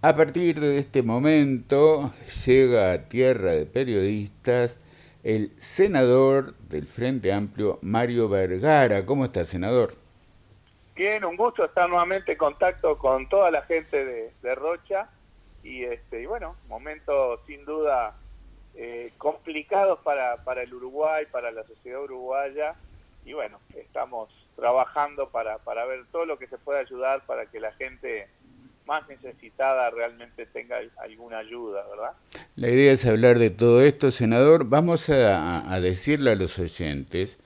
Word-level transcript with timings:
A 0.00 0.14
partir 0.14 0.60
de 0.60 0.78
este 0.78 1.02
momento 1.02 2.12
llega 2.46 2.92
a 2.92 3.08
tierra 3.08 3.50
de 3.50 3.66
periodistas 3.66 4.78
el 5.24 5.50
senador 5.60 6.54
del 6.68 6.86
Frente 6.86 7.32
Amplio, 7.32 7.80
Mario 7.82 8.28
Vergara. 8.28 9.04
¿Cómo 9.04 9.24
está, 9.24 9.44
senador? 9.44 9.90
Bien, 10.94 11.24
un 11.24 11.36
gusto 11.36 11.64
estar 11.64 11.88
nuevamente 11.88 12.30
en 12.30 12.38
contacto 12.38 12.96
con 12.96 13.28
toda 13.28 13.50
la 13.50 13.62
gente 13.62 14.30
de, 14.40 14.54
Rocha 14.54 15.10
y, 15.64 15.82
este, 15.82 16.22
y 16.22 16.26
bueno, 16.26 16.54
momentos 16.68 17.40
sin 17.48 17.64
duda 17.64 18.14
eh, 18.76 19.12
complicados 19.18 19.98
para, 20.04 20.62
el 20.62 20.74
Uruguay, 20.74 21.26
para 21.26 21.50
la 21.50 21.64
sociedad 21.64 22.00
uruguaya 22.00 22.76
y 23.24 23.32
bueno, 23.32 23.58
estamos 23.74 24.30
trabajando 24.54 25.30
para, 25.30 25.58
para 25.58 25.86
ver 25.86 26.06
todo 26.12 26.24
lo 26.24 26.38
que 26.38 26.46
se 26.46 26.56
pueda 26.56 26.78
ayudar 26.78 27.26
para 27.26 27.46
que 27.46 27.58
la 27.58 27.72
gente 27.72 28.28
más 28.88 29.06
necesitada 29.06 29.90
realmente 29.90 30.46
tenga 30.46 30.78
alguna 30.96 31.38
ayuda, 31.38 31.86
¿verdad? 31.88 32.12
La 32.56 32.70
idea 32.70 32.90
es 32.90 33.04
hablar 33.04 33.38
de 33.38 33.50
todo 33.50 33.82
esto, 33.82 34.10
senador. 34.10 34.64
Vamos 34.64 35.10
a, 35.10 35.78
decirle 35.80 36.30
a 36.30 36.34
los 36.34 36.58
oyentes, 36.58 37.36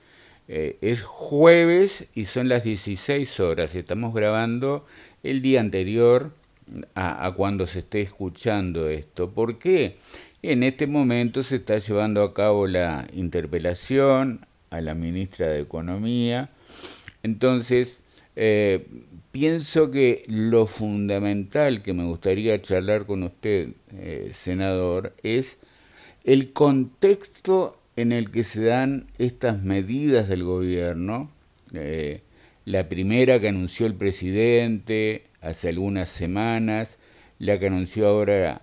eh, 0.47 0.77
es 0.79 1.03
jueves 1.03 2.05
y 2.15 2.25
son 2.25 2.47
las 2.47 2.63
16 2.63 3.41
horas, 3.41 3.75
estamos 3.75 4.13
grabando 4.13 4.85
el 5.21 5.41
día 5.41 5.59
anterior 5.59 6.31
a, 6.95 7.25
a 7.25 7.33
cuando 7.33 7.67
se 7.67 7.79
esté 7.79 7.99
escuchando 7.99 8.87
esto. 8.87 9.29
¿Por 9.29 9.59
qué? 9.59 9.97
En 10.41 10.63
este 10.63 10.87
momento 10.87 11.43
se 11.43 11.57
está 11.57 11.77
llevando 11.77 12.23
a 12.23 12.33
cabo 12.33 12.67
la 12.67 13.05
interpelación 13.13 14.45
a 14.69 14.79
la 14.79 14.95
ministra 14.95 15.47
de 15.49 15.59
Economía. 15.59 16.49
Entonces, 17.21 18.02
eh, 18.35 18.87
pienso 19.31 19.91
que 19.91 20.23
lo 20.27 20.65
fundamental 20.65 21.83
que 21.83 21.93
me 21.93 22.05
gustaría 22.05 22.61
charlar 22.61 23.05
con 23.05 23.23
usted, 23.23 23.69
eh, 23.93 24.31
senador, 24.33 25.13
es 25.23 25.57
el 26.23 26.53
contexto 26.53 27.79
en 27.95 28.11
el 28.11 28.31
que 28.31 28.43
se 28.43 28.63
dan 28.63 29.07
estas 29.17 29.61
medidas 29.61 30.27
del 30.27 30.43
gobierno. 30.43 31.29
Eh, 31.73 32.21
la 32.65 32.89
primera 32.89 33.39
que 33.39 33.49
anunció 33.49 33.85
el 33.85 33.95
presidente 33.95 35.25
hace 35.41 35.69
algunas 35.69 36.09
semanas, 36.09 36.97
la 37.39 37.59
que 37.59 37.67
anunció 37.67 38.07
ahora 38.07 38.61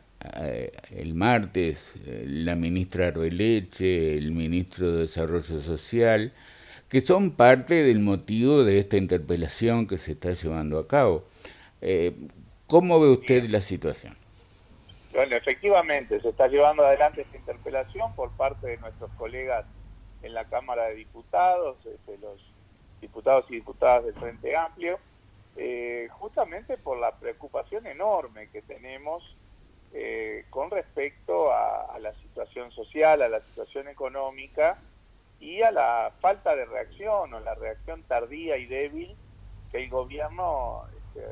el 0.90 1.14
martes 1.14 1.94
la 2.26 2.54
ministra 2.54 3.08
Arbeleche, 3.08 4.18
el 4.18 4.32
ministro 4.32 4.92
de 4.92 5.00
Desarrollo 5.02 5.62
Social, 5.62 6.32
que 6.90 7.00
son 7.00 7.30
parte 7.30 7.84
del 7.84 8.00
motivo 8.00 8.64
de 8.64 8.80
esta 8.80 8.96
interpelación 8.96 9.86
que 9.86 9.96
se 9.96 10.12
está 10.12 10.32
llevando 10.32 10.78
a 10.78 10.88
cabo. 10.88 11.24
Eh, 11.80 12.12
¿Cómo 12.66 13.00
ve 13.00 13.08
usted 13.08 13.44
la 13.44 13.60
situación? 13.60 14.16
Bueno, 15.14 15.36
efectivamente, 15.36 16.20
se 16.20 16.28
está 16.28 16.48
llevando 16.48 16.84
adelante 16.84 17.22
esta 17.22 17.36
interpelación 17.36 18.14
por 18.14 18.30
parte 18.32 18.66
de 18.66 18.76
nuestros 18.78 19.10
colegas 19.12 19.64
en 20.22 20.34
la 20.34 20.44
Cámara 20.44 20.86
de 20.86 20.96
Diputados, 20.96 21.78
este, 21.86 22.18
los 22.18 22.40
diputados 23.00 23.46
y 23.50 23.54
diputadas 23.54 24.04
del 24.04 24.14
Frente 24.14 24.56
Amplio, 24.56 24.98
eh, 25.56 26.08
justamente 26.10 26.76
por 26.76 26.98
la 26.98 27.12
preocupación 27.16 27.86
enorme 27.86 28.48
que 28.50 28.62
tenemos 28.62 29.36
eh, 29.92 30.44
con 30.50 30.70
respecto 30.70 31.52
a, 31.52 31.98
la 32.00 32.14
situación 32.14 32.70
social, 32.72 33.22
a 33.22 33.28
la 33.28 33.40
situación 33.40 33.88
económica 33.88 34.78
y 35.40 35.62
a 35.62 35.70
la 35.70 36.12
falta 36.20 36.54
de 36.54 36.66
reacción 36.66 37.32
o 37.32 37.40
la 37.40 37.54
reacción 37.54 38.02
tardía 38.04 38.58
y 38.58 38.66
débil 38.66 39.16
que 39.72 39.82
el 39.82 39.90
gobierno 39.90 40.84
este, 40.98 41.26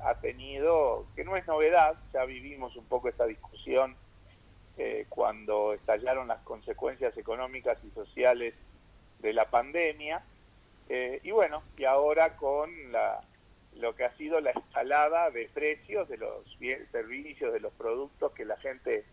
ha 0.00 0.14
tenido, 0.20 1.06
que 1.16 1.24
no 1.24 1.34
es 1.36 1.46
novedad, 1.46 1.96
ya 2.12 2.24
vivimos 2.24 2.76
un 2.76 2.84
poco 2.84 3.08
esta 3.08 3.26
discusión 3.26 3.96
eh, 4.76 5.06
cuando 5.08 5.72
estallaron 5.72 6.28
las 6.28 6.40
consecuencias 6.42 7.16
económicas 7.16 7.78
y 7.84 7.90
sociales 7.90 8.54
de 9.20 9.32
la 9.32 9.48
pandemia, 9.48 10.22
eh, 10.88 11.20
y 11.22 11.30
bueno, 11.30 11.62
y 11.78 11.84
ahora 11.84 12.36
con 12.36 12.92
la, 12.92 13.22
lo 13.76 13.94
que 13.94 14.04
ha 14.04 14.16
sido 14.16 14.40
la 14.40 14.50
escalada 14.50 15.30
de 15.30 15.48
precios 15.48 16.08
de 16.08 16.18
los 16.18 16.44
servicios, 16.92 17.52
de 17.52 17.60
los 17.60 17.72
productos 17.72 18.32
que 18.32 18.44
la 18.44 18.56
gente 18.58 19.04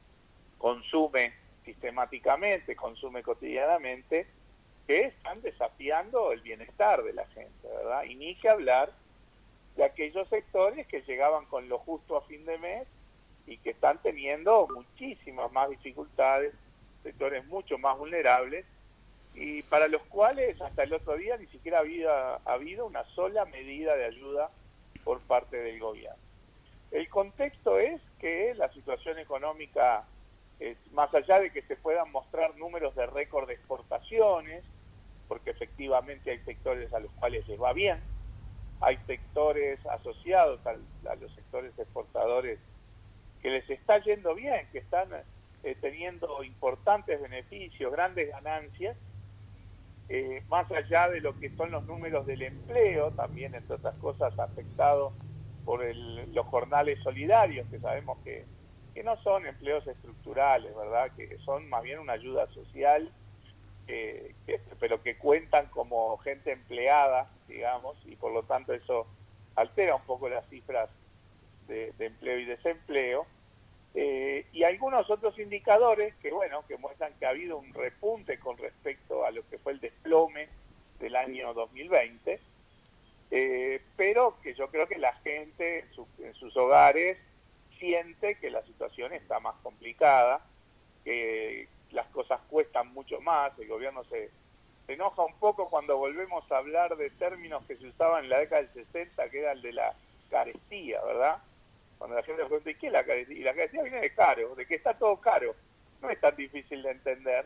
consume 0.58 1.34
sistemáticamente, 1.64 2.76
consume 2.76 3.24
cotidianamente, 3.24 4.28
que 4.92 5.06
están 5.06 5.42
desafiando 5.42 6.34
el 6.34 6.42
bienestar 6.42 7.02
de 7.02 7.14
la 7.14 7.26
gente, 7.28 7.66
¿verdad? 7.66 8.04
Y 8.04 8.16
ni 8.16 8.36
que 8.36 8.50
hablar 8.50 8.92
de 9.78 9.86
aquellos 9.86 10.28
sectores 10.28 10.86
que 10.88 11.02
llegaban 11.04 11.46
con 11.46 11.70
lo 11.70 11.80
justo 11.80 12.18
a 12.18 12.24
fin 12.24 12.46
de 12.46 12.58
mes 12.58 12.86
y 13.48 13.58
que 13.60 13.70
están 13.70 14.02
teniendo 14.02 14.68
muchísimas 14.68 15.50
más 15.54 15.70
dificultades, 15.70 16.54
sectores 17.04 17.46
mucho 17.46 17.78
más 17.78 17.98
vulnerables, 17.98 18.66
y 19.34 19.62
para 19.64 19.88
los 19.88 20.02
cuales 20.04 20.62
hasta 20.62 20.84
el 20.84 20.92
otro 20.92 21.16
día 21.16 21.38
ni 21.38 21.48
siquiera 21.48 21.80
había 21.80 22.36
habido 22.44 22.86
una 22.86 23.06
sola 23.16 23.46
medida 23.46 23.96
de 23.96 24.04
ayuda 24.04 24.50
por 25.06 25.22
parte 25.22 25.56
del 25.56 25.80
gobierno. 25.80 26.20
El 26.92 27.08
contexto 27.08 27.80
es 27.80 28.02
que 28.20 28.54
la 28.56 28.68
situación 28.74 29.20
económica, 29.20 30.04
más 30.92 31.14
allá 31.16 31.40
de 31.40 31.50
que 31.50 31.62
se 31.62 31.78
puedan 31.78 32.12
mostrar 32.12 32.58
números 32.58 32.94
de 32.94 33.06
récord 33.06 33.48
de 33.48 33.54
exportaciones, 33.54 34.66
porque 35.32 35.52
efectivamente 35.52 36.30
hay 36.30 36.40
sectores 36.40 36.94
a 36.94 37.00
los 37.00 37.10
cuales 37.14 37.48
les 37.48 37.58
va 37.58 37.72
bien, 37.72 37.98
hay 38.82 38.98
sectores 39.08 39.80
asociados 39.86 40.60
a, 40.68 40.74
los 41.16 41.34
sectores 41.34 41.72
exportadores 41.80 42.60
que 43.42 43.50
les 43.50 43.70
está 43.70 44.04
yendo 44.04 44.36
bien, 44.36 44.68
que 44.74 44.80
están 44.80 45.08
eh, 45.64 45.76
teniendo 45.80 46.44
importantes 46.44 47.22
beneficios, 47.22 47.94
grandes 47.94 48.30
ganancias, 48.30 48.98
eh, 50.10 50.44
más 50.50 50.70
allá 50.70 51.08
de 51.08 51.22
lo 51.22 51.40
que 51.40 51.50
son 51.52 51.72
los 51.72 51.86
números 51.86 52.26
del 52.26 52.42
empleo, 52.42 53.12
también 53.12 53.56
entre 53.56 53.76
otras 53.76 53.96
cosas 54.00 54.38
afectado 54.38 55.14
por 55.64 55.82
los 55.96 56.46
jornales 56.48 57.00
solidarios, 57.04 57.70
que 57.70 57.80
sabemos 57.80 58.18
que, 58.26 58.44
que 58.94 59.02
no 59.02 59.16
son 59.22 59.46
empleos 59.46 59.88
estructurales, 59.88 60.76
¿verdad? 60.76 61.10
Que 61.16 61.38
son 61.46 61.70
más 61.70 61.84
bien 61.84 62.00
una 62.00 62.14
ayuda 62.14 62.48
social, 62.48 63.10
pero 64.80 65.02
que 65.04 65.18
cuentan 65.18 65.68
como 65.68 66.18
gente 66.20 66.52
empleada, 66.52 67.30
digamos, 67.48 67.98
y 68.06 68.16
por 68.16 68.32
lo 68.32 68.44
tanto 68.44 68.74
eso 68.74 69.08
altera 69.56 69.96
un 69.96 70.04
poco 70.04 70.30
las 70.30 70.48
cifras 70.50 70.90
de 71.68 71.94
empleo 72.00 72.40
y 72.40 72.46
desempleo. 72.46 73.26
Eh, 73.94 74.46
y 74.54 74.64
algunos 74.64 75.10
otros 75.10 75.38
indicadores 75.38 76.16
que, 76.22 76.32
bueno, 76.32 76.66
que 76.66 76.78
muestran 76.78 77.14
que 77.20 77.26
ha 77.26 77.30
habido 77.30 77.58
un 77.58 77.74
repunte 77.74 78.40
con 78.40 78.58
respecto 78.58 79.26
a 79.26 79.32
lo 79.32 79.48
que 79.50 79.58
fue 79.58 79.74
el 79.74 79.82
desplome 79.82 80.48
del 81.00 81.16
año 81.16 81.54
2020, 81.54 82.40
eh, 83.32 83.82
pero 83.98 84.38
que 84.42 84.54
yo 84.54 84.70
creo 84.70 84.88
que 84.88 84.98
la 84.98 85.14
gente 85.16 85.86
en, 86.20 86.34
sus 86.34 86.56
hogares 86.56 87.18
siente 87.80 88.36
que 88.36 88.50
la 88.50 88.64
situación 88.64 89.12
está 89.14 89.40
más 89.42 89.56
complicada, 89.62 90.46
que 91.04 91.68
las 91.92 92.08
cosas 92.08 92.40
cuestan 92.50 92.94
mucho 92.94 93.20
más, 93.22 93.58
el 93.60 93.68
gobierno 93.68 94.04
se, 94.06 94.30
enoja 94.88 95.24
un 95.24 95.34
poco 95.36 95.70
cuando 95.70 95.98
volvemos 95.98 96.50
a 96.52 96.58
hablar 96.58 96.96
de 96.98 97.10
términos 97.12 97.64
que 97.66 97.78
se 97.78 97.88
usaban 97.88 98.26
en 98.26 98.30
la 98.30 98.40
década 98.40 98.64
del 98.64 98.74
60, 98.74 99.30
que 99.30 99.40
era 99.40 99.52
el 99.54 99.62
de 99.62 99.74
la 99.74 99.94
carestía, 100.30 101.04
¿verdad? 101.04 101.38
Cuando 101.98 102.16
la 102.16 102.24
gente 102.24 102.44
pregunta, 102.46 102.70
¿y 102.70 102.76
qué 102.76 102.88
es 102.88 102.94
la 102.94 103.06
carestía? 103.06 103.38
Y 103.38 103.44
la 103.44 103.54
carestía 103.54 103.84
viene 103.84 104.02
de 104.02 104.14
caro, 104.14 104.56
de 104.56 104.66
que 104.66 104.76
está 104.76 104.94
todo 104.98 105.18
caro. 105.18 105.56
No 106.02 106.10
es 106.10 106.20
tan 106.20 106.36
difícil 106.36 106.82
de 106.82 106.92
entender. 106.92 107.46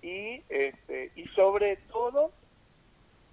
Y, 0.00 0.42
este, 0.48 1.12
y 1.16 1.26
sobre 1.28 1.76
todo, 1.76 2.32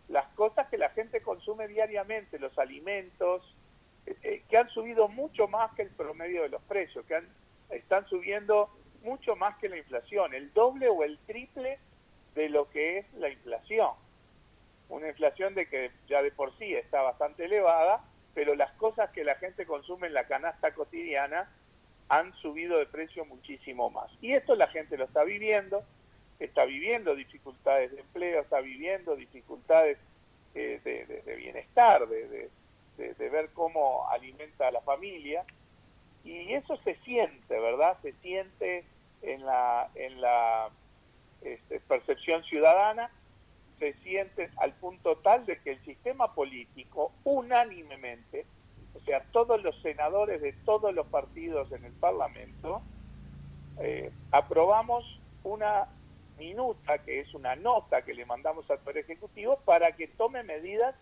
las 0.10 0.28
cosas 0.34 0.68
que 0.68 0.78
la 0.78 0.90
gente 0.90 1.22
consume 1.22 1.68
diariamente, 1.68 2.38
los 2.38 2.58
alimentos, 2.58 3.44
eh, 4.06 4.16
eh, 4.24 4.44
que 4.50 4.58
han 4.58 4.70
subido 4.70 5.08
mucho 5.08 5.48
más 5.48 5.74
que 5.74 5.84
el 5.84 5.90
promedio 5.90 6.44
de 6.44 6.50
los 6.50 6.62
precios, 6.64 7.06
que 7.06 7.16
han, 7.16 7.28
están 7.70 8.06
subiendo 8.08 8.70
mucho 9.06 9.36
más 9.38 9.58
que 9.58 9.70
la 9.70 9.78
inflación, 9.78 10.34
el 10.34 10.52
doble 10.54 10.90
o 10.90 11.04
el 11.04 11.18
triple 11.20 11.80
de 12.34 12.50
lo 12.50 12.70
que 12.70 12.98
es 12.98 13.14
la 13.14 13.30
inflación. 13.30 13.92
Una 14.90 15.08
inflación 15.08 15.56
de 15.56 15.70
que 15.70 15.92
ya 16.08 16.22
de 16.22 16.32
por 16.32 16.58
sí 16.58 16.74
está 16.74 17.02
bastante 17.02 17.46
elevada 17.46 18.04
pero 18.36 18.54
las 18.54 18.72
cosas 18.74 19.10
que 19.12 19.24
la 19.24 19.36
gente 19.36 19.66
consume 19.66 20.08
en 20.08 20.14
la 20.14 20.28
canasta 20.28 20.76
cotidiana 20.76 21.50
han 22.10 22.34
subido 22.36 22.78
de 22.78 22.86
precio 22.86 23.26
muchísimo 23.26 23.90
más. 23.90 24.12
Y 24.22 24.34
esto 24.34 24.56
la 24.56 24.68
gente 24.68 24.98
lo 24.98 25.06
está 25.06 25.24
viviendo, 25.24 25.84
está 26.38 26.66
viviendo 26.66 27.16
dificultades 27.16 27.92
de 27.92 28.02
empleo, 28.02 28.42
está 28.42 28.60
viviendo 28.60 29.16
dificultades 29.16 29.98
eh, 30.54 30.82
de, 31.26 31.36
bienestar, 31.36 32.08
de, 32.08 32.50
ver 33.18 33.50
cómo 33.54 34.08
alimenta 34.10 34.68
a 34.68 34.72
la 34.72 34.82
familia. 34.82 35.46
Y 36.26 36.54
eso 36.54 36.78
se 36.84 36.96
siente, 37.06 37.58
¿verdad? 37.58 37.98
Se 38.02 38.12
siente 38.22 38.84
en 39.34 39.46
la, 39.46 39.90
en 39.96 40.22
la 40.22 40.70
este, 41.42 41.80
percepción 41.82 42.44
ciudadana 42.44 43.12
se 43.80 43.94
sienten 44.04 44.50
al 44.58 44.74
punto 44.74 45.18
tal 45.18 45.46
de 45.46 45.60
que 45.60 45.72
el 45.72 45.84
sistema 45.84 46.34
político 46.34 47.12
unánimemente 47.24 48.46
o 48.96 49.00
sea, 49.02 49.24
todos 49.32 49.62
los 49.62 49.80
senadores 49.82 50.42
de 50.42 50.54
todos 50.54 50.94
los 50.94 51.06
partidos 51.08 51.72
en 51.72 51.84
el 51.84 51.92
Parlamento, 51.94 52.82
eh, 53.80 54.12
aprobamos 54.32 55.04
una 55.44 55.88
minuta, 56.38 57.00
que 57.00 57.20
es 57.20 57.34
una 57.34 57.56
nota 57.56 58.04
que 58.04 58.14
le 58.14 58.26
mandamos 58.26 58.70
al 58.72 58.80
Poder 58.80 59.00
Ejecutivo, 59.00 59.60
para 59.66 59.92
que 59.92 60.08
tome 60.08 60.44
medidas 60.44 60.96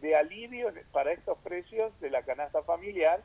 de 0.00 0.14
alivio 0.14 0.72
para 0.92 1.12
estos 1.12 1.38
precios 1.38 1.98
de 2.00 2.10
la 2.10 2.22
canasta 2.22 2.62
familiar, 2.62 3.22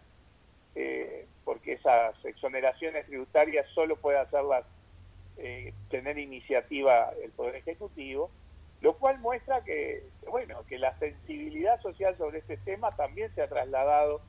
eh, 0.79 1.25
porque 1.44 1.74
esas 1.74 2.13
exoneraciones 2.24 3.07
tributarias 3.07 3.65
solo 3.74 3.95
puede 3.95 4.19
hacerlas 4.19 4.63
eh, 5.38 5.74
tener 5.89 6.19
iniciativa 6.19 7.12
el 7.24 7.31
Poder 7.31 7.56
Ejecutivo, 7.56 8.29
lo 8.81 8.94
cual 8.94 9.18
muestra 9.18 9.63
que, 9.63 10.03
bueno, 10.29 10.63
que 10.68 10.77
la 10.77 10.95
sensibilidad 11.00 11.81
social 11.81 12.15
sobre 12.19 12.39
este 12.39 12.57
tema 12.57 12.95
también 12.95 13.33
se 13.33 13.41
ha 13.41 13.50
trasladado 13.50 14.21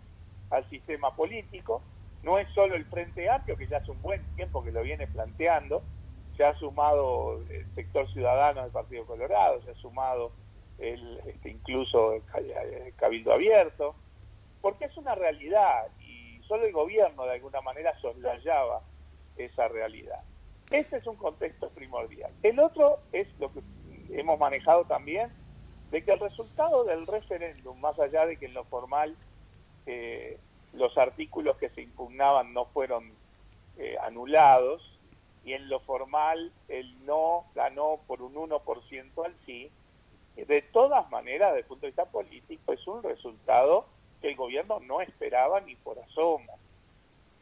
al 0.48 0.66
sistema 0.70 1.14
político. 1.14 1.82
No 2.22 2.38
es 2.38 2.48
solo 2.54 2.76
el 2.76 2.86
Frente 2.86 3.28
Amplio, 3.28 3.58
que 3.58 3.66
ya 3.66 3.76
hace 3.76 3.90
un 3.90 4.00
buen 4.00 4.22
tiempo 4.34 4.64
que 4.64 4.72
lo 4.72 4.82
viene 4.82 5.06
planteando, 5.06 5.82
se 6.34 6.46
ha 6.46 6.54
sumado 6.54 7.42
el 7.50 7.66
sector 7.74 8.10
ciudadano 8.10 8.62
del 8.62 8.72
Partido 8.72 9.04
Colorado, 9.04 9.60
se 9.64 9.72
ha 9.72 9.74
sumado 9.74 10.32
el, 10.78 11.20
este, 11.26 11.50
incluso 11.50 12.14
el 12.14 12.22
Cabildo 12.96 13.34
Abierto, 13.34 13.94
porque 14.62 14.86
es 14.86 14.96
una 14.96 15.14
realidad 15.14 15.88
solo 16.48 16.64
el 16.64 16.72
gobierno 16.72 17.24
de 17.24 17.32
alguna 17.32 17.60
manera 17.60 17.96
soslayaba 18.00 18.82
esa 19.36 19.68
realidad. 19.68 20.22
Este 20.70 20.96
es 20.96 21.06
un 21.06 21.16
contexto 21.16 21.70
primordial. 21.70 22.32
El 22.42 22.58
otro 22.58 23.00
es 23.12 23.28
lo 23.38 23.52
que 23.52 23.62
hemos 24.10 24.38
manejado 24.38 24.84
también, 24.84 25.30
de 25.90 26.02
que 26.04 26.12
el 26.12 26.20
resultado 26.20 26.84
del 26.84 27.06
referéndum, 27.06 27.78
más 27.80 27.98
allá 27.98 28.26
de 28.26 28.36
que 28.36 28.46
en 28.46 28.54
lo 28.54 28.64
formal 28.64 29.16
eh, 29.86 30.38
los 30.72 30.96
artículos 30.98 31.56
que 31.56 31.70
se 31.70 31.82
impugnaban 31.82 32.52
no 32.52 32.66
fueron 32.66 33.12
eh, 33.78 33.96
anulados, 34.02 34.98
y 35.44 35.54
en 35.54 35.68
lo 35.68 35.80
formal 35.80 36.52
el 36.68 37.06
no 37.06 37.46
ganó 37.54 38.00
por 38.06 38.20
un 38.20 38.34
1% 38.34 39.24
al 39.24 39.34
sí, 39.46 39.70
de 40.36 40.62
todas 40.62 41.10
maneras, 41.10 41.50
desde 41.50 41.60
el 41.60 41.66
punto 41.66 41.86
de 41.86 41.88
vista 41.88 42.04
político, 42.04 42.72
es 42.72 42.86
un 42.86 43.02
resultado 43.02 43.86
que 44.20 44.28
el 44.28 44.36
gobierno 44.36 44.80
no 44.80 45.00
esperaba 45.00 45.60
ni 45.60 45.76
por 45.76 45.98
asomo. 45.98 46.58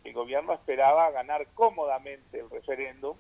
El 0.05 0.13
gobierno 0.13 0.53
esperaba 0.53 1.11
ganar 1.11 1.47
cómodamente 1.55 2.39
el 2.39 2.51
referéndum 2.51 3.17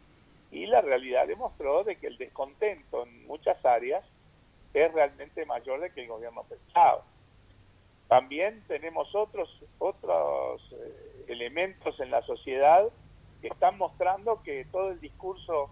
y 0.51 0.67
la 0.67 0.81
realidad 0.81 1.27
demostró 1.27 1.85
de 1.85 1.97
que 1.97 2.07
el 2.07 2.19
descontento 2.19 3.05
en 3.05 3.27
muchas 3.27 3.65
áreas 3.65 4.05
es 4.73 4.93
realmente 4.93 5.45
mayor 5.47 5.81
de 5.81 5.91
que 5.91 6.03
el 6.03 6.09
gobierno 6.09 6.45
pensaba. 6.45 7.03
También 8.09 8.63
tenemos 8.69 9.13
otros, 9.15 9.49
otros 9.79 10.63
eh, 10.73 11.25
elementos 11.29 11.99
en 11.99 12.11
la 12.11 12.23
sociedad 12.23 12.89
que 13.41 13.49
están 13.49 13.79
mostrando 13.79 14.43
que 14.43 14.65
todo 14.67 14.91
el 14.91 15.01
discurso 15.01 15.71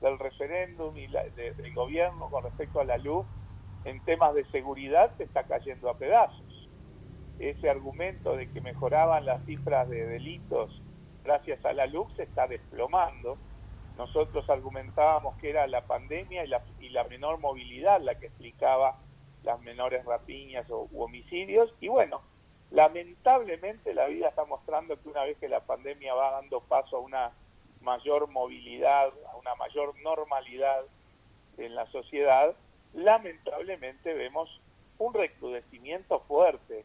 del 0.00 0.18
referéndum 0.18 0.96
y 0.96 1.06
del 1.06 1.74
gobierno 1.74 2.28
con 2.30 2.44
respecto 2.44 2.80
a 2.80 2.84
la 2.84 2.98
luz 2.98 3.24
en 3.84 4.00
temas 4.04 4.34
de 4.34 4.44
seguridad 4.50 5.12
se 5.16 5.24
está 5.24 5.44
cayendo 5.44 5.88
a 5.90 5.96
pedazos. 5.96 6.41
Ese 7.38 7.68
argumento 7.68 8.36
de 8.36 8.50
que 8.50 8.60
mejoraban 8.60 9.24
las 9.24 9.44
cifras 9.44 9.88
de 9.88 10.06
delitos 10.06 10.82
gracias 11.24 11.64
a 11.64 11.72
la 11.72 11.86
luz 11.86 12.18
está 12.18 12.46
desplomando 12.46 13.38
nosotros 13.96 14.48
argumentábamos 14.48 15.36
que 15.36 15.50
era 15.50 15.66
la 15.66 15.86
pandemia 15.86 16.44
y 16.44 16.48
la, 16.48 16.62
y 16.80 16.88
la 16.88 17.04
menor 17.04 17.38
movilidad 17.38 18.00
la 18.00 18.14
que 18.14 18.26
explicaba 18.26 18.98
las 19.42 19.60
menores 19.60 20.04
rapiñas 20.04 20.68
o, 20.70 20.88
u 20.90 21.02
homicidios. 21.02 21.74
Y 21.80 21.88
bueno, 21.88 22.22
lamentablemente 22.70 23.92
la 23.94 24.06
vida 24.06 24.28
está 24.28 24.44
mostrando 24.44 25.00
que 25.00 25.08
una 25.08 25.24
vez 25.24 25.36
que 25.38 25.48
la 25.48 25.60
pandemia 25.60 26.14
va 26.14 26.32
dando 26.32 26.60
paso 26.60 26.96
a 26.96 27.00
una 27.00 27.32
mayor 27.80 28.28
movilidad, 28.28 29.12
a 29.30 29.36
una 29.36 29.54
mayor 29.56 29.94
normalidad 30.02 30.84
en 31.58 31.74
la 31.74 31.86
sociedad, 31.86 32.54
lamentablemente 32.94 34.14
vemos 34.14 34.48
un 34.98 35.12
recrudecimiento 35.12 36.20
fuerte 36.20 36.84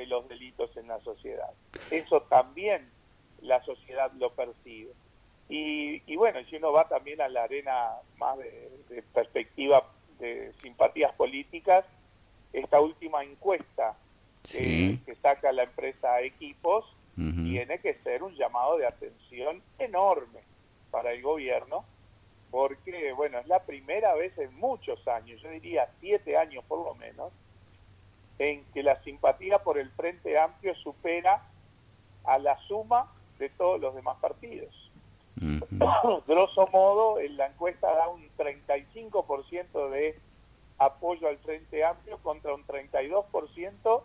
de 0.00 0.06
los 0.06 0.28
delitos 0.28 0.74
en 0.76 0.88
la 0.88 0.98
sociedad. 1.00 1.50
Eso 1.90 2.22
también 2.22 2.88
la 3.42 3.62
sociedad 3.64 4.10
lo 4.18 4.32
percibe. 4.32 4.92
Y, 5.48 6.14
bueno, 6.16 6.38
si 6.48 6.56
uno 6.56 6.70
va 6.70 6.88
también 6.88 7.20
a 7.20 7.28
la 7.28 7.42
arena 7.42 7.88
más 8.18 8.38
de, 8.38 9.02
perspectiva 9.12 9.84
de 10.18 10.52
simpatías 10.62 11.12
políticas, 11.14 11.84
esta 12.52 12.80
última 12.80 13.24
encuesta 13.24 13.96
que 14.44 15.16
saca 15.20 15.52
la 15.52 15.64
empresa 15.64 16.20
Equipos 16.22 16.84
tiene 17.16 17.78
que 17.80 17.94
ser 18.02 18.22
un 18.22 18.34
llamado 18.34 18.78
de 18.78 18.86
atención 18.86 19.60
enorme 19.78 20.40
para 20.90 21.12
el 21.12 21.20
gobierno, 21.20 21.84
porque 22.50 23.12
bueno, 23.12 23.38
es 23.38 23.46
la 23.46 23.64
primera 23.64 24.14
vez 24.14 24.36
en 24.38 24.54
muchos 24.54 25.06
años, 25.06 25.40
yo 25.42 25.50
diría 25.50 25.88
siete 26.00 26.36
años 26.36 26.64
por 26.66 26.84
lo 26.84 26.94
menos, 26.94 27.32
en 28.40 28.64
que 28.72 28.82
la 28.82 29.00
simpatía 29.02 29.58
por 29.58 29.78
el 29.78 29.90
Frente 29.90 30.38
Amplio 30.38 30.74
supera 30.76 31.46
a 32.24 32.38
la 32.38 32.58
suma 32.66 33.12
de 33.38 33.50
todos 33.50 33.78
los 33.78 33.94
demás 33.94 34.16
partidos. 34.18 34.74
Grosso 36.26 36.66
modo, 36.72 37.20
en 37.20 37.36
la 37.36 37.48
encuesta 37.48 37.94
da 37.94 38.08
un 38.08 38.26
35% 38.38 39.90
de 39.90 40.18
apoyo 40.78 41.28
al 41.28 41.36
Frente 41.38 41.84
Amplio 41.84 42.16
contra 42.22 42.54
un 42.54 42.66
32% 42.66 44.02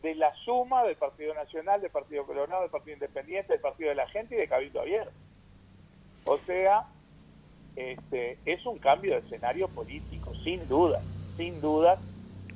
de 0.00 0.14
la 0.14 0.32
suma 0.44 0.84
del 0.84 0.96
Partido 0.96 1.34
Nacional, 1.34 1.80
del 1.80 1.90
Partido 1.90 2.24
Colorado, 2.24 2.62
del 2.62 2.70
Partido 2.70 2.94
Independiente, 2.94 3.52
del 3.52 3.60
Partido 3.60 3.88
de 3.88 3.96
la 3.96 4.08
Gente 4.08 4.36
y 4.36 4.38
de 4.38 4.48
Cabildo 4.48 4.80
Abierto. 4.80 5.12
O 6.24 6.38
sea, 6.38 6.86
este, 7.74 8.38
es 8.44 8.64
un 8.64 8.78
cambio 8.78 9.14
de 9.14 9.26
escenario 9.26 9.66
político, 9.66 10.32
sin 10.44 10.68
duda, 10.68 11.00
sin 11.36 11.60
duda, 11.60 11.98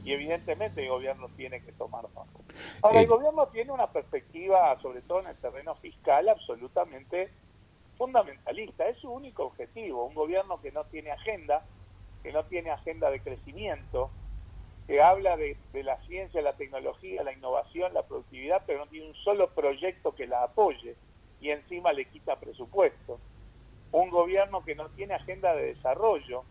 y 0.06 0.12
evidentemente 0.12 0.84
el 0.84 0.88
gobierno 0.88 1.28
tiene 1.36 1.60
que 1.60 1.72
tomar 1.72 2.04
nota. 2.14 2.30
Ahora, 2.80 3.00
el 3.00 3.08
gobierno 3.08 3.48
tiene 3.48 3.72
una 3.72 3.90
perspectiva, 3.90 4.78
sobre 4.80 5.02
todo 5.02 5.18
en 5.18 5.26
el 5.26 5.36
terreno 5.38 5.74
fiscal, 5.74 6.28
absolutamente 6.28 7.32
fundamentalista, 7.98 8.86
es 8.86 8.98
su 8.98 9.10
único 9.10 9.46
objetivo, 9.46 10.04
un 10.04 10.14
gobierno 10.14 10.60
que 10.60 10.70
no 10.70 10.84
tiene 10.84 11.10
agenda, 11.10 11.66
que 12.22 12.30
no 12.30 12.44
tiene 12.44 12.70
agenda 12.70 13.10
de 13.10 13.18
crecimiento, 13.18 14.12
que 14.86 15.02
habla 15.02 15.36
de, 15.36 15.56
la 15.72 15.98
ciencia, 16.06 16.40
la 16.40 16.52
tecnología, 16.52 17.24
la 17.24 17.32
innovación, 17.32 17.92
la 17.92 18.04
productividad, 18.04 18.62
pero 18.64 18.84
no 18.84 18.86
tiene 18.86 19.08
un 19.08 19.14
solo 19.16 19.50
proyecto 19.50 20.14
que 20.14 20.28
la 20.28 20.44
apoye 20.44 20.94
y 21.40 21.50
encima 21.50 21.92
le 21.92 22.04
quita 22.04 22.38
presupuesto. 22.38 23.18
Un 23.90 24.10
gobierno 24.10 24.64
que 24.64 24.76
no 24.76 24.88
tiene 24.90 25.14
agenda 25.14 25.52
de 25.52 25.74
desarrollo, 25.74 26.44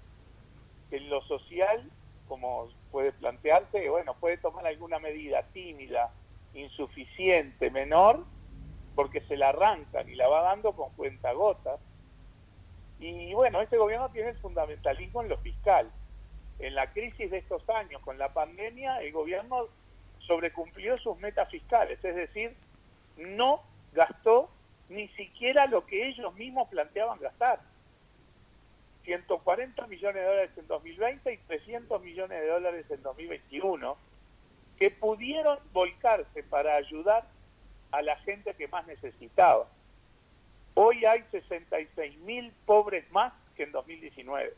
que 0.90 0.98
en 0.98 1.10
lo 1.10 1.22
social, 1.22 1.90
como 2.28 2.68
puede 2.96 3.12
plantearse, 3.12 3.90
bueno, 3.90 4.16
puede 4.22 4.38
tomar 4.38 4.66
alguna 4.66 5.00
medida 5.00 5.44
tímida, 5.52 6.14
insuficiente, 6.54 7.70
menor, 7.70 8.24
porque 8.96 9.20
se 9.28 9.36
la 9.36 9.50
arrancan 9.50 10.08
y 10.08 10.16
la 10.16 10.30
va 10.30 10.44
dando 10.44 10.72
con 10.72 10.94
cuentagotas. 10.94 11.78
Y 13.02 13.34
bueno, 13.34 13.60
este 13.60 13.78
gobierno 13.78 14.10
tiene 14.12 14.30
el 14.30 14.38
fundamentalismo 14.38 15.22
en 15.22 15.28
lo 15.28 15.38
fiscal. 15.40 15.92
En 16.60 16.74
la 16.74 16.94
crisis 16.94 17.30
de 17.30 17.40
estos 17.40 17.70
años, 17.70 18.02
con 18.02 18.18
la 18.18 18.34
pandemia, 18.34 19.02
el 19.02 19.12
gobierno 19.12 19.68
sobrecumplió 20.20 20.98
sus 20.98 21.18
metas 21.20 21.50
fiscales, 21.50 22.00
es 22.02 22.16
decir, 22.16 22.56
no 23.18 23.62
gastó 23.92 24.50
ni 24.88 25.10
siquiera 25.10 25.66
lo 25.68 25.86
que 25.86 26.08
ellos 26.08 26.34
mismos 26.36 26.70
planteaban 26.70 27.20
gastar. 27.20 27.60
140 29.06 29.88
millones 29.88 30.16
de 30.16 30.28
dólares 30.28 30.52
en 30.58 30.68
2020 30.68 31.34
y 31.34 31.38
300 31.38 32.02
millones 32.02 32.42
de 32.42 32.48
dólares 32.48 32.86
en 32.90 33.04
2021, 33.04 33.98
que 34.78 34.92
pudieron 34.92 35.60
volcarse 35.72 36.44
para 36.44 36.76
ayudar 36.76 37.26
a 37.92 38.02
la 38.02 38.18
gente 38.18 38.54
que 38.56 38.68
más 38.68 38.86
necesitaba. 38.88 39.68
Hoy 40.74 41.06
hay 41.06 41.24
66 41.32 42.18
mil 42.20 42.52
pobres 42.66 43.10
más 43.12 43.32
que 43.56 43.64
en 43.64 43.72
2019. 43.72 44.54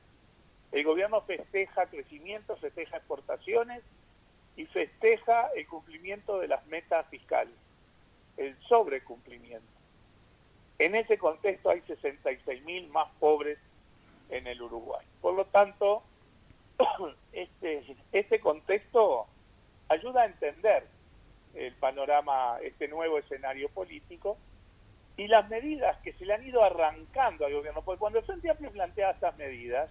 El 0.71 0.83
gobierno 0.83 1.21
festeja 1.21 1.85
crecimiento, 1.85 2.57
festeja 2.57 2.97
exportaciones 2.97 3.83
y 4.55 4.65
festeja 4.65 5.49
el 5.55 5.67
cumplimiento 5.67 6.39
de 6.39 6.47
las 6.47 6.65
metas 6.65 7.05
fiscales, 7.09 7.53
el 8.37 8.57
sobrecumplimiento. 8.67 9.67
En 10.79 10.95
ese 10.95 11.17
contexto 11.17 11.69
hay 11.69 11.81
66 11.81 12.63
mil 12.63 12.87
más 12.89 13.07
pobres 13.19 13.59
en 14.29 14.47
el 14.47 14.61
Uruguay. 14.61 15.05
Por 15.21 15.35
lo 15.35 15.45
tanto, 15.45 16.03
este, 17.31 17.95
este 18.11 18.39
contexto 18.39 19.27
ayuda 19.89 20.23
a 20.23 20.25
entender 20.25 20.85
el 21.55 21.73
panorama, 21.75 22.57
este 22.61 22.87
nuevo 22.87 23.17
escenario 23.17 23.69
político, 23.69 24.37
y 25.15 25.27
las 25.27 25.49
medidas 25.49 25.97
que 26.03 26.13
se 26.13 26.25
le 26.25 26.35
han 26.35 26.45
ido 26.45 26.63
arrancando 26.63 27.45
al 27.45 27.53
gobierno, 27.53 27.81
porque 27.81 27.99
cuando 27.99 28.19
el 28.19 28.25
Frente 28.25 28.51
Amplio 28.51 28.71
plantea 28.71 29.11
estas 29.11 29.35
medidas, 29.37 29.89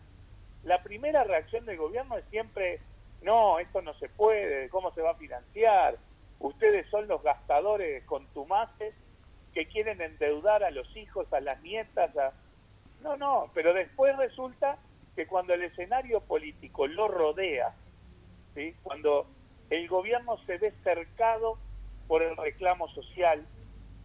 la 0.62 0.82
primera 0.82 1.24
reacción 1.24 1.66
del 1.66 1.78
gobierno 1.78 2.16
es 2.16 2.24
siempre, 2.30 2.80
no, 3.22 3.58
esto 3.58 3.82
no 3.82 3.94
se 3.94 4.08
puede, 4.08 4.68
¿cómo 4.68 4.92
se 4.92 5.02
va 5.02 5.12
a 5.12 5.16
financiar? 5.16 5.98
ustedes 6.38 6.86
son 6.90 7.08
los 7.08 7.22
gastadores 7.22 8.04
contumaces 8.04 8.94
que 9.54 9.66
quieren 9.66 10.00
endeudar 10.02 10.64
a 10.64 10.70
los 10.70 10.94
hijos, 10.96 11.32
a 11.32 11.40
las 11.40 11.60
nietas, 11.62 12.10
No, 13.06 13.16
no, 13.16 13.50
pero 13.54 13.72
después 13.72 14.16
resulta 14.16 14.78
que 15.14 15.28
cuando 15.28 15.54
el 15.54 15.62
escenario 15.62 16.20
político 16.22 16.88
lo 16.88 17.06
rodea, 17.06 17.72
cuando 18.82 19.28
el 19.70 19.86
gobierno 19.86 20.36
se 20.44 20.58
ve 20.58 20.74
cercado 20.82 21.56
por 22.08 22.24
el 22.24 22.36
reclamo 22.36 22.88
social, 22.88 23.46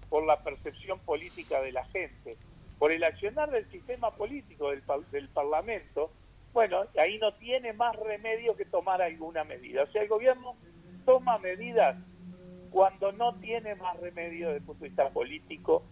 por 0.07 0.23
la 0.23 0.43
percepción 0.43 0.99
política 0.99 1.61
de 1.61 1.71
la 1.71 1.83
gente, 1.85 2.37
por 2.77 2.91
el 2.91 3.03
accionar 3.03 3.49
del 3.49 3.67
sistema 3.71 4.11
político, 4.11 4.69
del, 4.69 4.83
del 5.09 5.29
Parlamento, 5.29 6.11
bueno, 6.53 6.83
ahí 6.99 7.17
no 7.17 7.33
tiene 7.33 7.73
más 7.73 7.95
remedio 7.95 8.55
que 8.55 8.65
tomar 8.65 9.01
alguna 9.01 9.43
medida. 9.43 9.81
O 9.81 9.87
sea, 9.87 10.03
el 10.03 10.09
gobierno 10.09 10.55
toma 11.05 11.39
medidas 11.39 11.97
cuando 12.69 13.11
no 13.13 13.33
tiene 13.39 13.73
más 13.73 13.99
remedio 13.99 14.49
desde 14.49 14.59
el 14.59 14.63
punto 14.63 14.83
de 14.83 14.89
vista 14.89 15.09
político 15.09 15.83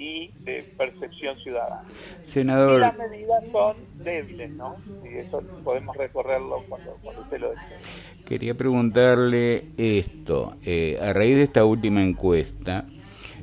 y 0.00 0.32
de 0.40 0.62
percepción 0.76 1.38
ciudadana. 1.38 1.84
Senador. 2.24 2.78
Y 2.78 2.80
las 2.80 2.96
medidas 2.96 3.44
son 3.52 3.76
débiles, 4.02 4.50
¿no? 4.50 4.76
Y 5.04 5.18
eso 5.18 5.42
podemos 5.62 5.94
recorrerlo 5.96 6.64
cuando, 6.68 6.92
usted 6.94 7.38
lo 7.38 7.50
dice. 7.50 7.62
Quería 8.24 8.56
preguntarle 8.56 9.66
esto. 9.76 10.56
Eh, 10.64 10.98
a 11.02 11.12
raíz 11.12 11.36
de 11.36 11.42
esta 11.42 11.66
última 11.66 12.02
encuesta, 12.02 12.86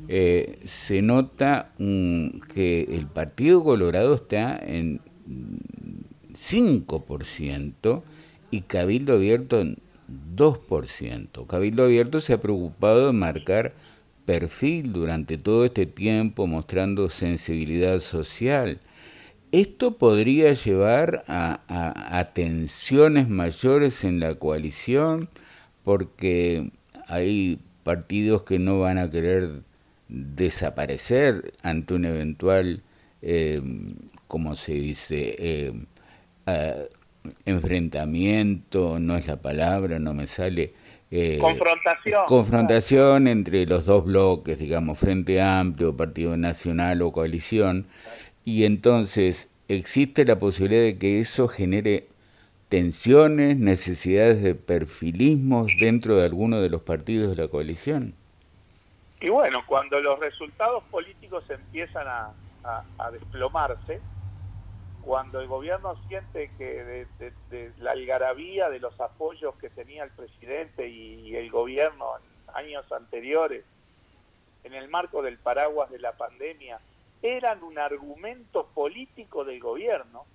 eh, 0.08 0.58
se 0.64 1.00
nota 1.00 1.72
que 1.78 2.86
el 2.90 3.06
Partido 3.06 3.62
Colorado 3.62 4.14
está 4.16 4.58
en 4.58 5.00
5% 6.32 8.02
y 8.50 8.62
Cabildo 8.62 9.12
Abierto 9.12 9.60
en 9.60 9.78
2%. 10.34 11.46
Cabildo 11.46 11.84
Abierto 11.84 12.20
se 12.20 12.32
ha 12.32 12.40
preocupado 12.40 13.06
de 13.06 13.12
marcar 13.12 13.74
perfil 14.28 14.92
durante 14.92 15.38
todo 15.38 15.64
este 15.64 15.86
tiempo 15.86 16.46
mostrando 16.46 17.08
sensibilidad 17.08 17.98
social. 18.00 18.78
Esto 19.52 19.96
podría 19.96 20.52
llevar 20.52 21.24
a, 21.28 22.30
tensiones 22.34 23.26
mayores 23.30 24.04
en 24.04 24.20
la 24.20 24.34
coalición 24.34 25.30
porque 25.82 26.70
hay 27.06 27.58
partidos 27.84 28.42
que 28.42 28.58
no 28.58 28.80
van 28.80 28.98
a 28.98 29.08
querer 29.08 29.62
desaparecer 30.10 31.50
ante 31.62 31.94
un 31.94 32.04
eventual, 32.04 32.82
eh, 33.22 33.62
como 34.26 34.56
se 34.56 34.74
dice, 34.74 35.36
eh, 35.38 35.72
eh, 36.44 36.88
enfrentamiento, 37.46 39.00
no 39.00 39.16
es 39.16 39.26
la 39.26 39.40
palabra, 39.40 39.98
no 39.98 40.12
me 40.12 40.26
sale, 40.26 40.74
eh, 41.10 41.38
confrontación. 41.40 42.26
Confrontación 42.26 43.28
entre 43.28 43.66
los 43.66 43.86
dos 43.86 44.04
bloques, 44.04 44.58
digamos, 44.58 44.98
Frente 44.98 45.40
Amplio, 45.40 45.96
Partido 45.96 46.36
Nacional 46.36 47.00
o 47.02 47.12
coalición, 47.12 47.86
y 48.44 48.64
entonces 48.64 49.48
existe 49.68 50.24
la 50.24 50.38
posibilidad 50.38 50.82
de 50.82 50.98
que 50.98 51.20
eso 51.20 51.48
genere 51.48 52.08
tensiones, 52.68 53.56
necesidades 53.56 54.42
de 54.42 54.54
perfilismos 54.54 55.72
dentro 55.78 56.16
de 56.16 56.24
alguno 56.26 56.60
de 56.60 56.68
los 56.68 56.82
partidos 56.82 57.34
de 57.34 57.42
la 57.42 57.48
coalición. 57.48 58.14
Y 59.20 59.30
bueno, 59.30 59.64
cuando 59.66 60.00
los 60.00 60.20
resultados 60.20 60.84
políticos 60.90 61.44
empiezan 61.48 62.06
a 62.06 63.10
desplomarse, 63.10 64.00
cuando 65.02 65.40
el 65.40 65.48
gobierno 65.48 65.96
siente 66.08 66.50
que 66.58 67.06
de, 67.50 67.72
la 67.78 67.92
algarabía 67.92 68.68
de 68.68 68.80
los 68.80 69.00
apoyos 69.00 69.54
que 69.56 69.70
tenía 69.70 70.04
el 70.04 70.10
presidente 70.10 70.88
y, 70.88 71.34
el 71.36 71.50
gobierno 71.50 72.16
en 72.16 72.56
años 72.56 72.90
anteriores, 72.92 73.64
en 74.64 74.74
el 74.74 74.88
marco 74.88 75.22
del 75.22 75.38
paraguas 75.38 75.90
de 75.90 75.98
la 75.98 76.12
pandemia, 76.12 76.80
eran 77.22 77.62
un 77.62 77.78
argumento 77.78 78.66
político 78.74 79.44
del 79.44 79.60
gobierno, 79.60 80.26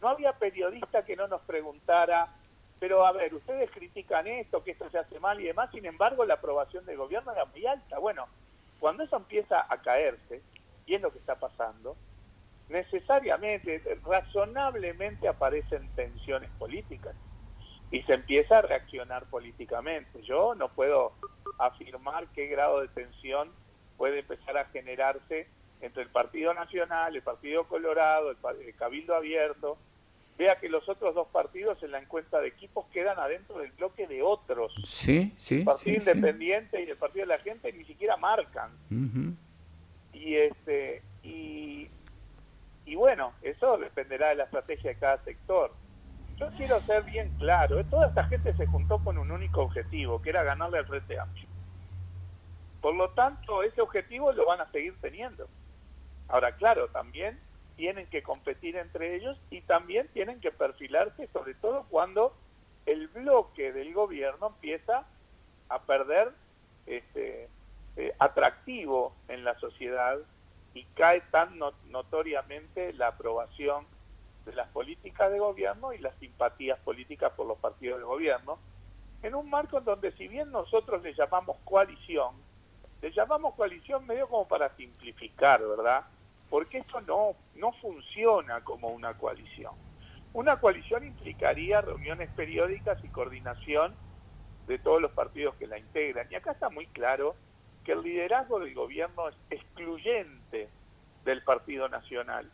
no 0.00 0.08
había 0.08 0.32
periodista 0.34 1.04
que 1.04 1.16
no 1.16 1.28
nos 1.28 1.40
preguntara, 1.42 2.36
pero 2.78 3.06
a 3.06 3.12
ver, 3.12 3.34
ustedes 3.34 3.70
critican 3.70 4.26
esto, 4.26 4.62
que 4.62 4.72
esto 4.72 4.90
se 4.90 4.98
hace 4.98 5.18
mal 5.18 5.40
y 5.40 5.44
demás, 5.44 5.70
sin 5.70 5.86
embargo 5.86 6.26
la 6.26 6.34
aprobación 6.34 6.84
del 6.84 6.98
gobierno 6.98 7.32
era 7.32 7.46
muy 7.46 7.66
alta. 7.66 7.98
Bueno, 7.98 8.26
cuando 8.80 9.02
eso 9.02 9.16
empieza 9.16 9.66
a 9.66 9.80
caerse, 9.80 10.42
y 10.84 10.94
es 10.94 11.00
lo 11.00 11.10
que 11.10 11.18
está 11.18 11.36
pasando, 11.36 11.96
necesariamente, 12.68 13.82
razonablemente 14.04 15.28
aparecen 15.28 15.88
tensiones 15.94 16.50
políticas 16.58 17.14
y 17.90 18.02
se 18.02 18.14
empieza 18.14 18.58
a 18.58 18.62
reaccionar 18.62 19.24
políticamente. 19.26 20.22
Yo 20.22 20.54
no 20.54 20.68
puedo 20.68 21.12
afirmar 21.58 22.26
qué 22.34 22.46
grado 22.46 22.80
de 22.80 22.88
tensión 22.88 23.50
puede 23.96 24.20
empezar 24.20 24.56
a 24.56 24.64
generarse 24.66 25.46
entre 25.80 26.02
el 26.02 26.08
Partido 26.08 26.54
Nacional, 26.54 27.14
el 27.14 27.22
Partido 27.22 27.68
Colorado, 27.68 28.30
el, 28.30 28.74
Cabildo 28.76 29.14
Abierto. 29.14 29.76
Vea 30.36 30.58
que 30.58 30.68
los 30.68 30.88
otros 30.88 31.14
dos 31.14 31.28
partidos 31.28 31.80
en 31.84 31.92
la 31.92 32.00
encuesta 32.00 32.40
de 32.40 32.48
equipos 32.48 32.86
quedan 32.92 33.18
adentro 33.20 33.58
del 33.58 33.70
bloque 33.72 34.08
de 34.08 34.22
otros. 34.22 34.74
Sí, 34.84 35.32
sí. 35.36 35.58
El 35.58 35.64
Partido 35.64 35.96
Independiente 35.98 36.82
y 36.82 36.90
el 36.90 36.96
Partido 36.96 37.26
de 37.26 37.36
la 37.36 37.38
Gente 37.38 37.72
ni 37.72 37.84
siquiera 37.84 38.16
marcan. 38.16 38.72
Y 40.12 40.34
este 40.34 41.02
y 41.22 41.83
y 42.86 42.96
bueno, 42.96 43.32
eso 43.42 43.78
dependerá 43.78 44.28
de 44.28 44.36
la 44.36 44.44
estrategia 44.44 44.90
de 44.90 44.98
cada 44.98 45.22
sector. 45.24 45.72
Yo 46.36 46.48
quiero 46.56 46.80
ser 46.82 47.04
bien 47.04 47.32
claro, 47.38 47.78
¿eh? 47.78 47.84
toda 47.84 48.08
esta 48.08 48.24
gente 48.24 48.54
se 48.56 48.66
juntó 48.66 48.98
con 48.98 49.18
un 49.18 49.30
único 49.30 49.62
objetivo, 49.62 50.20
que 50.20 50.30
era 50.30 50.42
ganarle 50.42 50.78
al 50.78 50.86
Frente 50.86 51.18
Amplio. 51.18 51.48
Por 52.80 52.96
lo 52.96 53.10
tanto, 53.10 53.62
ese 53.62 53.80
objetivo 53.80 54.32
lo 54.32 54.44
van 54.44 54.60
a 54.60 54.70
seguir 54.70 54.94
teniendo. 55.00 55.48
Ahora, 56.28 56.56
claro, 56.56 56.88
también 56.88 57.40
tienen 57.76 58.06
que 58.08 58.22
competir 58.22 58.76
entre 58.76 59.14
ellos 59.16 59.38
y 59.50 59.60
también 59.62 60.08
tienen 60.12 60.40
que 60.40 60.50
perfilarse, 60.50 61.28
sobre 61.32 61.54
todo 61.54 61.86
cuando 61.88 62.36
el 62.86 63.08
bloque 63.08 63.72
del 63.72 63.94
gobierno 63.94 64.48
empieza 64.48 65.06
a 65.68 65.82
perder 65.82 66.32
este, 66.86 67.48
eh, 67.96 68.14
atractivo 68.18 69.14
en 69.28 69.44
la 69.44 69.58
sociedad 69.58 70.18
y 70.74 70.84
cae 70.96 71.20
tan 71.30 71.58
notoriamente 71.86 72.92
la 72.94 73.08
aprobación 73.08 73.86
de 74.44 74.52
las 74.52 74.68
políticas 74.68 75.30
de 75.30 75.38
gobierno 75.38 75.92
y 75.92 75.98
las 75.98 76.14
simpatías 76.16 76.78
políticas 76.80 77.32
por 77.32 77.46
los 77.46 77.58
partidos 77.58 77.98
de 77.98 78.04
gobierno, 78.04 78.58
en 79.22 79.34
un 79.34 79.48
marco 79.48 79.78
en 79.78 79.84
donde 79.84 80.12
si 80.12 80.28
bien 80.28 80.50
nosotros 80.50 81.02
le 81.02 81.14
llamamos 81.14 81.56
coalición, 81.64 82.34
le 83.00 83.10
llamamos 83.12 83.54
coalición 83.54 84.06
medio 84.06 84.28
como 84.28 84.46
para 84.46 84.74
simplificar, 84.76 85.66
¿verdad? 85.66 86.04
Porque 86.50 86.78
esto 86.78 87.00
no, 87.02 87.34
no 87.54 87.72
funciona 87.72 88.62
como 88.62 88.88
una 88.88 89.16
coalición. 89.16 89.72
Una 90.34 90.58
coalición 90.58 91.06
implicaría 91.06 91.80
reuniones 91.80 92.28
periódicas 92.30 93.02
y 93.04 93.08
coordinación 93.08 93.94
de 94.66 94.78
todos 94.78 95.00
los 95.00 95.12
partidos 95.12 95.54
que 95.54 95.66
la 95.66 95.78
integran. 95.78 96.26
Y 96.30 96.34
acá 96.34 96.52
está 96.52 96.68
muy 96.68 96.86
claro 96.88 97.36
que 97.84 97.92
el 97.92 98.02
liderazgo 98.02 98.58
del 98.58 98.74
gobierno 98.74 99.28
es 99.28 99.36
excluyente 99.50 100.68
del 101.24 101.42
Partido 101.42 101.88
Nacional. 101.88 102.50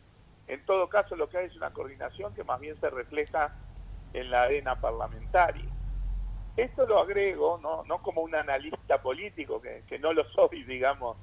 En 0.48 0.64
todo 0.66 0.88
caso, 0.88 1.14
lo 1.16 1.28
que 1.28 1.38
hay 1.38 1.46
es 1.46 1.56
una 1.56 1.72
coordinación 1.72 2.34
que 2.34 2.44
más 2.44 2.60
bien 2.60 2.78
se 2.80 2.90
refleja 2.90 3.54
en 4.12 4.30
la 4.30 4.42
arena 4.42 4.80
parlamentaria. 4.80 5.66
Esto 6.56 6.86
lo 6.86 6.98
agrego, 6.98 7.58
no, 7.62 7.84
no 7.84 8.02
como 8.02 8.22
un 8.22 8.34
analista 8.34 9.00
político, 9.00 9.62
que, 9.62 9.98
no 10.00 10.12
lo 10.12 10.24
soy, 10.30 10.64
digamos, 10.64 11.16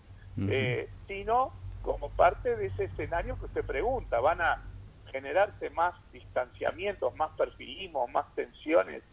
eh, 0.49 0.89
sino 1.07 1.51
como 1.81 2.09
parte 2.09 2.55
de 2.55 2.67
ese 2.67 2.85
escenario 2.85 3.37
que 3.37 3.45
usted 3.45 3.65
pregunta. 3.65 4.19
¿Van 4.21 4.41
a 4.41 4.63
generarse 5.11 5.69
más 5.71 5.93
distanciamientos, 6.11 7.15
más 7.15 7.31
perfilismos, 7.37 8.09
más 8.11 8.33
tensiones 8.35 9.03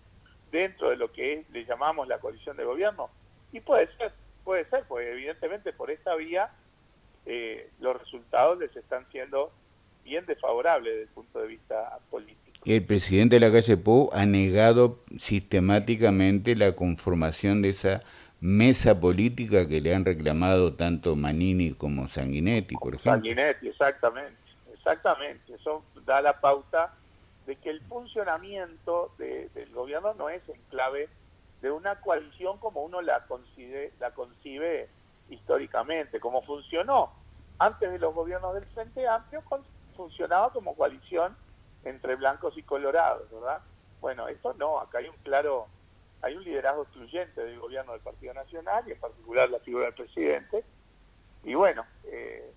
dentro 0.53 0.91
de 0.91 0.97
lo 0.97 1.11
que 1.11 1.45
le 1.51 1.65
llamamos 1.65 2.07
la 2.07 2.19
coalición 2.21 2.57
de 2.57 2.65
gobierno? 2.65 3.11
Y 3.53 3.61
puede 3.61 3.89
ser, 3.97 4.13
Puede 4.45 4.65
ser, 4.67 4.85
porque 4.87 5.11
evidentemente 5.13 5.73
por 5.73 5.91
esta 5.91 6.15
vía 6.15 6.51
eh, 7.27 7.71
los 7.81 7.99
resultados 7.99 8.59
les 8.59 8.75
están 8.77 9.07
siendo 9.11 9.51
bien 10.05 10.27
desfavorables 10.27 10.93
desde 10.93 11.03
el 11.05 11.09
punto 11.09 11.41
de 11.41 11.49
vista 11.49 11.99
político. 12.11 12.45
El 12.67 12.85
presidente 12.85 13.37
de 13.37 13.41
la 13.41 13.53
calle 13.53 13.77
Pou 13.77 14.11
ha 14.13 14.27
negado 14.27 14.99
sistemáticamente 15.19 16.57
la 16.57 16.73
conformación 16.73 17.63
de 17.63 17.71
esa 17.71 18.03
mesa 18.41 19.01
política 19.01 19.67
que 19.67 19.81
le 19.81 19.95
han 19.95 20.05
reclamado 20.05 20.75
tanto 20.75 21.17
Manini 21.17 21.73
como 21.73 22.09
Sanguinetti, 22.09 22.75
por 22.75 22.95
ejemplo. 22.95 23.13
Sanguinetti, 23.13 23.69
exactamente, 23.69 24.37
exactamente. 24.75 25.55
Eso 25.55 25.83
da 26.05 26.21
la 26.21 26.41
pauta 26.41 26.95
de 27.47 27.57
que 27.57 27.71
el 27.71 27.81
funcionamiento 27.83 29.15
del 29.19 29.71
gobierno 29.73 30.15
no 30.15 30.29
es 30.29 30.47
en 30.49 30.61
clave 30.71 31.09
de 31.65 31.71
una 31.71 31.99
coalición 31.99 32.59
como 32.59 32.83
uno 32.83 33.01
la 33.01 33.25
concibe, 33.25 33.95
la 33.99 34.11
concibe 34.11 34.91
históricamente, 35.31 36.21
como 36.21 36.43
funcionó 36.43 37.11
antes 37.59 37.91
de 37.91 37.99
los 37.99 38.15
gobiernos 38.15 38.53
del 38.53 38.67
Frente 38.67 39.09
Amplio, 39.09 39.43
funcionaba 39.97 40.53
como 40.53 40.77
coalición 40.77 41.35
entre 41.83 42.17
blancos 42.17 42.59
y 42.59 42.63
colorados, 42.65 43.31
¿verdad? 43.31 43.63
Bueno, 44.03 44.29
esto 44.29 44.53
no, 44.59 44.79
acá 44.79 44.99
hay 44.99 45.09
un 45.09 45.17
claro, 45.23 45.67
hay 46.21 46.37
un 46.37 46.45
liderazgo 46.45 46.83
excluyente 46.83 47.43
del 47.43 47.59
gobierno 47.59 47.93
del 47.93 48.03
Partido 48.03 48.35
Nacional 48.35 48.85
y 48.87 48.93
en 48.93 49.01
particular 49.01 49.49
la 49.49 49.61
figura 49.61 49.87
del 49.87 49.95
presidente. 49.95 50.67
Y 51.45 51.55
bueno, 51.55 51.87
eh, 52.05 52.53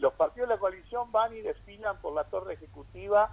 los 0.00 0.12
partidos 0.14 0.48
de 0.48 0.54
la 0.56 0.58
coalición 0.58 1.12
van 1.12 1.32
y 1.36 1.42
desfilan 1.42 2.00
por 2.00 2.12
la 2.12 2.24
torre 2.24 2.54
ejecutiva 2.54 3.30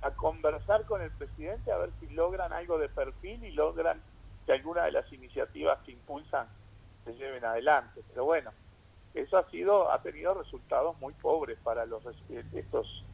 a 0.00 0.10
conversar 0.12 0.86
con 0.86 1.02
el 1.02 1.10
presidente 1.10 1.70
a 1.70 1.76
ver 1.76 1.90
si 2.00 2.06
logran 2.08 2.50
algo 2.54 2.78
de 2.78 2.88
perfil 2.88 3.44
y 3.44 3.52
logran 3.52 4.00
que 4.46 4.52
alguna 4.52 4.84
de 4.84 4.92
las 4.92 5.12
iniciativas 5.12 5.78
que 5.84 5.92
impulsan 5.92 6.46
se 7.04 7.14
lleven 7.14 7.44
adelante. 7.44 8.02
Pero 8.08 8.24
bueno, 8.24 8.50
eso 9.14 9.36
ha 9.36 9.48
sido 9.50 9.90
ha 9.90 10.02
tenido 10.02 10.34
resultados 10.34 10.98
muy 11.00 11.14
pobres 11.14 11.58
para 11.62 11.86
los 11.86 12.02
estos 12.54 13.04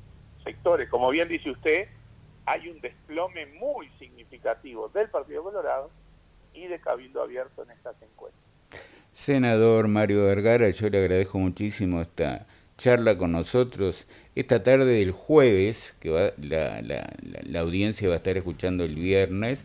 sectores. 0.44 0.88
Como 0.88 1.10
bien 1.10 1.28
dice 1.28 1.50
usted, 1.50 1.88
hay 2.46 2.68
un 2.68 2.80
desplome 2.80 3.46
muy 3.46 3.88
significativo 3.98 4.88
del 4.88 5.08
Partido 5.10 5.42
Colorado 5.42 5.90
y 6.54 6.66
de 6.66 6.80
Cabildo 6.80 7.22
Abierto 7.22 7.62
en 7.62 7.70
estas 7.70 8.00
encuestas. 8.02 8.40
Senador 9.12 9.88
Mario 9.88 10.24
Vergara, 10.24 10.70
yo 10.70 10.88
le 10.88 10.98
agradezco 10.98 11.38
muchísimo 11.38 12.00
esta 12.00 12.46
charla 12.76 13.18
con 13.18 13.32
nosotros 13.32 14.06
esta 14.36 14.62
tarde 14.62 15.00
del 15.00 15.10
jueves, 15.10 15.94
que 15.98 16.10
va, 16.10 16.32
la, 16.36 16.80
la, 16.80 17.12
la, 17.42 17.60
audiencia 17.60 18.08
va 18.08 18.14
a 18.14 18.18
estar 18.18 18.36
escuchando 18.36 18.84
el 18.84 18.94
viernes 18.94 19.64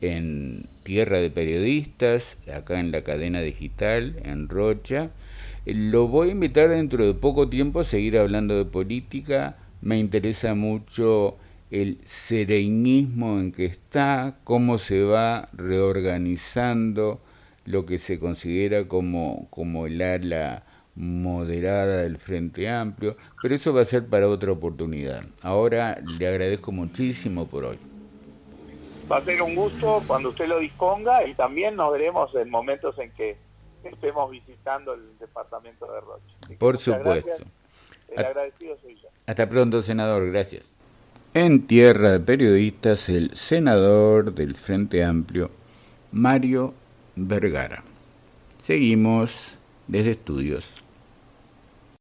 en 0.00 0.66
Tierra 0.82 1.18
de 1.18 1.30
Periodistas, 1.30 2.36
acá 2.52 2.80
en 2.80 2.92
la 2.92 3.02
cadena 3.02 3.40
digital, 3.40 4.16
en 4.24 4.48
Rocha. 4.48 5.10
Lo 5.66 6.08
voy 6.08 6.28
a 6.28 6.32
invitar 6.32 6.68
dentro 6.68 7.06
de 7.06 7.14
poco 7.14 7.48
tiempo 7.48 7.80
a 7.80 7.84
seguir 7.84 8.18
hablando 8.18 8.56
de 8.56 8.64
política. 8.64 9.56
Me 9.80 9.98
interesa 9.98 10.54
mucho 10.54 11.38
el 11.70 11.98
serenismo 12.04 13.40
en 13.40 13.52
que 13.52 13.64
está, 13.64 14.36
cómo 14.44 14.78
se 14.78 15.02
va 15.02 15.48
reorganizando 15.52 17.20
lo 17.64 17.86
que 17.86 17.98
se 17.98 18.18
considera 18.18 18.86
como, 18.86 19.48
como 19.50 19.86
el 19.86 20.00
ala 20.02 20.64
moderada 20.94 22.02
del 22.02 22.18
Frente 22.18 22.68
Amplio, 22.68 23.16
pero 23.42 23.54
eso 23.54 23.72
va 23.72 23.80
a 23.80 23.86
ser 23.86 24.06
para 24.06 24.28
otra 24.28 24.52
oportunidad. 24.52 25.24
Ahora 25.42 26.00
le 26.00 26.28
agradezco 26.28 26.72
muchísimo 26.72 27.46
por 27.46 27.64
hoy. 27.64 27.93
Va 29.10 29.18
a 29.18 29.24
ser 29.24 29.42
un 29.42 29.54
gusto 29.54 30.02
cuando 30.06 30.30
usted 30.30 30.46
lo 30.46 30.58
disponga 30.58 31.26
y 31.26 31.34
también 31.34 31.76
nos 31.76 31.92
veremos 31.92 32.34
en 32.34 32.50
momentos 32.50 32.98
en 32.98 33.12
que 33.12 33.36
estemos 33.82 34.30
visitando 34.30 34.94
el 34.94 35.18
departamento 35.18 35.90
de 35.92 36.00
Rocha. 36.00 36.58
Por 36.58 36.78
supuesto. 36.78 37.44
El 38.08 38.24
agradecido 38.24 38.76
soy 38.80 38.96
yo. 38.96 39.08
Hasta 39.26 39.48
pronto, 39.48 39.82
senador. 39.82 40.30
Gracias. 40.30 40.76
En 41.34 41.66
tierra 41.66 42.12
de 42.12 42.20
periodistas, 42.20 43.08
el 43.08 43.36
senador 43.36 44.34
del 44.34 44.54
Frente 44.56 45.02
Amplio, 45.02 45.50
Mario 46.12 46.74
Vergara. 47.16 47.82
Seguimos 48.58 49.58
desde 49.88 50.12
estudios 50.12 50.83